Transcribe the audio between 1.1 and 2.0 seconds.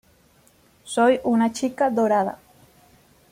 una chica